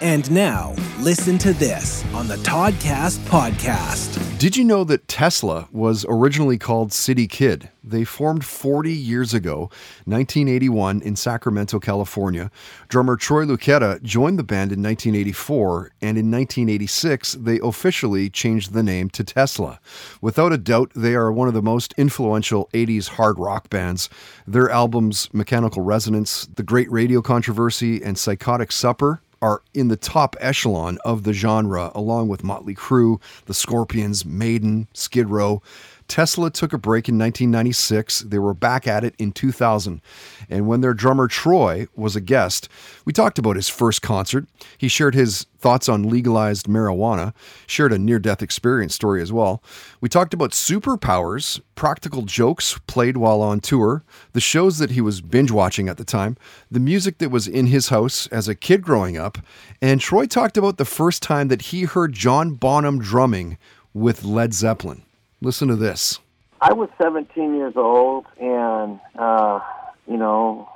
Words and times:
And 0.00 0.30
now, 0.30 0.76
listen 1.00 1.38
to 1.38 1.52
this 1.52 2.04
on 2.14 2.28
the 2.28 2.36
Toddcast 2.36 3.18
podcast. 3.26 4.38
Did 4.38 4.56
you 4.56 4.62
know 4.62 4.84
that 4.84 5.08
Tesla 5.08 5.68
was 5.72 6.06
originally 6.08 6.56
called 6.56 6.92
City 6.92 7.26
Kid? 7.26 7.68
They 7.82 8.04
formed 8.04 8.44
40 8.44 8.92
years 8.92 9.34
ago, 9.34 9.70
1981, 10.04 11.02
in 11.02 11.16
Sacramento, 11.16 11.80
California. 11.80 12.52
Drummer 12.88 13.16
Troy 13.16 13.44
Luccketta 13.44 14.00
joined 14.02 14.38
the 14.38 14.44
band 14.44 14.70
in 14.70 14.80
1984, 14.80 15.90
and 16.00 16.16
in 16.16 16.30
1986, 16.30 17.32
they 17.32 17.58
officially 17.58 18.30
changed 18.30 18.74
the 18.74 18.84
name 18.84 19.10
to 19.10 19.24
Tesla. 19.24 19.80
Without 20.20 20.52
a 20.52 20.58
doubt, 20.58 20.92
they 20.94 21.16
are 21.16 21.32
one 21.32 21.48
of 21.48 21.54
the 21.54 21.62
most 21.62 21.92
influential 21.96 22.70
80s 22.72 23.08
hard 23.08 23.40
rock 23.40 23.68
bands. 23.68 24.08
Their 24.46 24.70
albums, 24.70 25.28
Mechanical 25.32 25.82
Resonance, 25.82 26.46
The 26.54 26.62
Great 26.62 26.90
Radio 26.92 27.20
Controversy, 27.20 28.00
and 28.00 28.16
Psychotic 28.16 28.70
Supper, 28.70 29.22
are 29.40 29.62
in 29.74 29.88
the 29.88 29.96
top 29.96 30.36
echelon 30.40 30.98
of 31.04 31.22
the 31.22 31.32
genre, 31.32 31.90
along 31.94 32.28
with 32.28 32.44
Motley 32.44 32.74
Crue, 32.74 33.20
The 33.46 33.54
Scorpions, 33.54 34.24
Maiden, 34.24 34.88
Skid 34.92 35.28
Row. 35.28 35.62
Tesla 36.08 36.50
took 36.50 36.72
a 36.72 36.78
break 36.78 37.08
in 37.08 37.18
1996. 37.18 38.20
They 38.20 38.38
were 38.38 38.54
back 38.54 38.86
at 38.86 39.04
it 39.04 39.14
in 39.18 39.30
2000. 39.30 40.00
And 40.48 40.66
when 40.66 40.80
their 40.80 40.94
drummer 40.94 41.28
Troy 41.28 41.86
was 41.94 42.16
a 42.16 42.20
guest, 42.20 42.68
we 43.04 43.12
talked 43.12 43.38
about 43.38 43.56
his 43.56 43.68
first 43.68 44.00
concert. 44.00 44.46
He 44.78 44.88
shared 44.88 45.14
his 45.14 45.46
thoughts 45.58 45.88
on 45.88 46.08
legalized 46.08 46.66
marijuana, 46.66 47.34
shared 47.66 47.92
a 47.92 47.98
near 47.98 48.18
death 48.18 48.42
experience 48.42 48.94
story 48.94 49.20
as 49.20 49.32
well. 49.32 49.62
We 50.00 50.08
talked 50.08 50.32
about 50.32 50.52
superpowers, 50.52 51.60
practical 51.74 52.22
jokes 52.22 52.78
played 52.86 53.16
while 53.18 53.42
on 53.42 53.60
tour, 53.60 54.02
the 54.32 54.40
shows 54.40 54.78
that 54.78 54.92
he 54.92 55.00
was 55.00 55.20
binge 55.20 55.50
watching 55.50 55.88
at 55.88 55.98
the 55.98 56.04
time, 56.04 56.36
the 56.70 56.80
music 56.80 57.18
that 57.18 57.30
was 57.30 57.46
in 57.46 57.66
his 57.66 57.88
house 57.88 58.26
as 58.28 58.48
a 58.48 58.54
kid 58.54 58.82
growing 58.82 59.18
up, 59.18 59.38
and 59.82 60.00
Troy 60.00 60.26
talked 60.26 60.56
about 60.56 60.78
the 60.78 60.84
first 60.84 61.22
time 61.22 61.48
that 61.48 61.62
he 61.62 61.82
heard 61.82 62.12
John 62.12 62.54
Bonham 62.54 62.98
drumming 62.98 63.58
with 63.92 64.24
Led 64.24 64.54
Zeppelin. 64.54 65.02
Listen 65.40 65.68
to 65.68 65.76
this. 65.76 66.18
I 66.60 66.72
was 66.72 66.88
17 67.00 67.54
years 67.54 67.74
old, 67.76 68.26
and 68.40 68.98
uh, 69.16 69.60
you 70.08 70.16
know, 70.16 70.68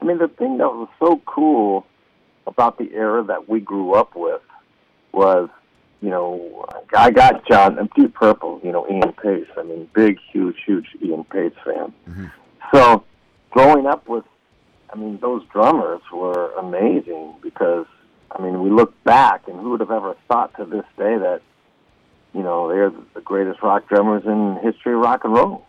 I 0.00 0.04
mean, 0.04 0.18
the 0.18 0.28
thing 0.28 0.58
that 0.58 0.68
was 0.68 0.88
so 0.98 1.20
cool 1.26 1.86
about 2.46 2.78
the 2.78 2.92
era 2.92 3.24
that 3.24 3.48
we 3.48 3.60
grew 3.60 3.94
up 3.94 4.14
with 4.14 4.40
was, 5.12 5.48
you 6.00 6.10
know, 6.10 6.66
I 6.96 7.10
got 7.10 7.46
John 7.48 7.88
Deep 7.96 8.14
Purple, 8.14 8.60
you 8.62 8.72
know, 8.72 8.86
Ian 8.88 9.12
Paice. 9.12 9.48
I 9.56 9.62
mean, 9.62 9.88
big, 9.94 10.18
huge, 10.32 10.56
huge 10.64 10.86
Ian 11.02 11.24
Paice 11.24 11.52
fan. 11.64 11.92
Mm-hmm. 12.08 12.26
So, 12.72 13.04
growing 13.50 13.86
up 13.86 14.08
with, 14.08 14.24
I 14.92 14.96
mean, 14.96 15.18
those 15.20 15.42
drummers 15.52 16.00
were 16.12 16.52
amazing 16.54 17.34
because, 17.42 17.86
I 18.30 18.40
mean, 18.40 18.62
we 18.62 18.70
look 18.70 18.94
back, 19.04 19.48
and 19.48 19.58
who 19.60 19.70
would 19.70 19.80
have 19.80 19.90
ever 19.90 20.16
thought 20.28 20.56
to 20.56 20.64
this 20.64 20.84
day 20.96 21.18
that 21.18 21.42
you 22.40 22.46
know, 22.46 22.68
they're 22.68 22.90
the 23.12 23.20
greatest 23.20 23.62
rock 23.62 23.86
drummers 23.86 24.24
in 24.24 24.58
history 24.62 24.94
of 24.94 25.00
rock 25.00 25.24
and 25.24 25.34
roll. 25.34 25.66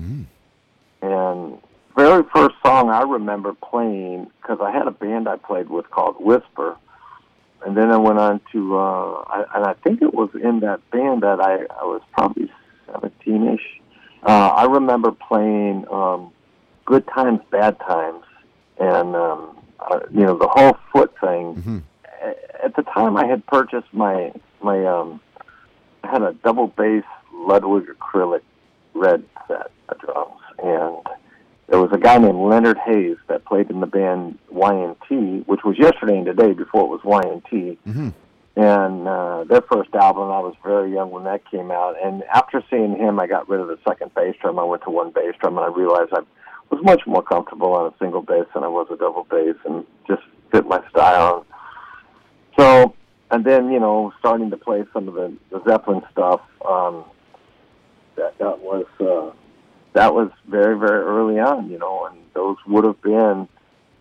Mm. 0.00 0.24
And 1.02 1.58
very 1.94 2.24
first 2.34 2.54
song 2.64 2.88
I 2.88 3.02
remember 3.02 3.52
playing 3.52 4.30
because 4.40 4.58
I 4.62 4.70
had 4.70 4.86
a 4.86 4.90
band 4.90 5.28
I 5.28 5.36
played 5.36 5.68
with 5.68 5.90
called 5.90 6.16
Whisper, 6.18 6.78
and 7.66 7.76
then 7.76 7.90
I 7.90 7.98
went 7.98 8.18
on 8.18 8.40
to, 8.52 8.78
uh, 8.78 9.24
I, 9.26 9.44
and 9.54 9.66
I 9.66 9.74
think 9.84 10.00
it 10.00 10.14
was 10.14 10.30
in 10.42 10.60
that 10.60 10.80
band 10.90 11.24
that 11.24 11.40
I, 11.40 11.66
I 11.78 11.84
was 11.84 12.00
probably 12.12 12.50
seventeen-ish. 12.86 13.82
Uh, 14.22 14.48
I 14.56 14.64
remember 14.64 15.12
playing 15.12 15.84
um, 15.92 16.32
"Good 16.86 17.06
Times, 17.08 17.40
Bad 17.50 17.78
Times," 17.80 18.24
and 18.80 19.14
um, 19.14 19.58
uh, 19.78 20.00
you 20.10 20.24
know 20.24 20.38
the 20.38 20.48
whole 20.48 20.78
foot 20.90 21.12
thing. 21.20 21.54
Mm-hmm. 21.56 21.78
At 22.64 22.74
the 22.76 22.82
time, 22.82 23.18
I 23.18 23.26
had 23.26 23.44
purchased 23.44 23.92
my 23.92 24.32
my 24.62 24.86
um, 24.86 25.20
had 26.06 26.22
a 26.22 26.34
double 26.44 26.68
bass 26.68 27.04
Ludwig 27.32 27.86
acrylic 27.86 28.42
red 28.94 29.24
set 29.48 29.70
of 29.88 29.98
drums, 29.98 30.40
and 30.62 30.96
there 31.68 31.80
was 31.80 31.90
a 31.92 31.98
guy 31.98 32.18
named 32.18 32.38
Leonard 32.38 32.78
Haze 32.78 33.16
that 33.28 33.44
played 33.44 33.70
in 33.70 33.80
the 33.80 33.86
band 33.86 34.38
Y&T, 34.50 35.44
which 35.46 35.64
was 35.64 35.78
yesterday 35.78 36.16
and 36.16 36.26
today 36.26 36.52
before 36.52 36.82
it 36.82 36.88
was 36.88 37.00
Y&T. 37.04 37.78
Mm-hmm. 37.86 38.08
And 38.56 39.08
uh, 39.08 39.44
their 39.44 39.62
first 39.62 39.92
album, 39.94 40.30
I 40.30 40.38
was 40.38 40.54
very 40.62 40.92
young 40.92 41.10
when 41.10 41.24
that 41.24 41.50
came 41.50 41.72
out. 41.72 41.96
And 42.02 42.22
after 42.32 42.62
seeing 42.70 42.96
him, 42.96 43.18
I 43.18 43.26
got 43.26 43.48
rid 43.48 43.60
of 43.60 43.66
the 43.66 43.78
second 43.86 44.14
bass 44.14 44.36
drum. 44.40 44.58
I 44.58 44.64
went 44.64 44.82
to 44.84 44.90
one 44.90 45.10
bass 45.10 45.34
drum, 45.40 45.58
and 45.58 45.66
I 45.66 45.76
realized 45.76 46.12
I 46.12 46.20
was 46.70 46.84
much 46.84 47.02
more 47.06 47.22
comfortable 47.22 47.74
on 47.74 47.92
a 47.92 47.94
single 47.98 48.22
bass 48.22 48.46
than 48.54 48.62
I 48.62 48.68
was 48.68 48.86
a 48.92 48.96
double 48.96 49.26
bass, 49.28 49.56
and 49.64 49.84
just 50.06 50.22
fit 50.52 50.66
my 50.66 50.80
style. 50.90 51.43
And 53.34 53.44
then 53.44 53.70
you 53.72 53.80
know 53.80 54.12
starting 54.20 54.50
to 54.50 54.56
play 54.56 54.84
some 54.92 55.08
of 55.08 55.14
the, 55.14 55.36
the 55.50 55.60
Zeppelin 55.64 56.02
stuff. 56.12 56.40
Um, 56.64 57.04
that 58.16 58.38
that 58.38 58.60
was 58.60 58.86
uh, 59.00 59.32
that 59.92 60.14
was 60.14 60.30
very 60.46 60.78
very 60.78 61.02
early 61.02 61.40
on, 61.40 61.68
you 61.68 61.78
know, 61.78 62.06
and 62.06 62.16
those 62.34 62.56
would 62.68 62.84
have 62.84 63.02
been, 63.02 63.48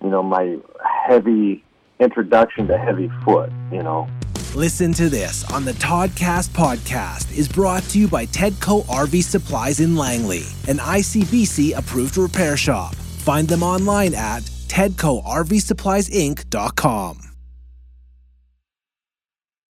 you 0.03 0.09
know, 0.09 0.21
my 0.21 0.59
heavy 1.07 1.63
introduction 1.99 2.67
to 2.67 2.77
heavy 2.77 3.09
foot, 3.25 3.51
you 3.71 3.81
know. 3.81 4.07
Listen 4.53 4.93
to 4.93 5.09
this 5.09 5.43
on 5.51 5.65
the 5.65 5.73
Toddcast 5.73 6.49
podcast 6.49 7.35
is 7.35 7.47
brought 7.47 7.81
to 7.85 7.97
you 7.97 8.07
by 8.07 8.27
Tedco 8.27 8.85
RV 8.85 9.23
Supplies 9.23 9.79
in 9.79 9.95
Langley, 9.95 10.43
an 10.67 10.77
ICBC 10.77 11.75
approved 11.75 12.17
repair 12.17 12.55
shop. 12.55 12.93
Find 12.93 13.47
them 13.47 13.63
online 13.63 14.13
at 14.13 14.43
tedcorvsuppliesinc.com. 14.43 17.32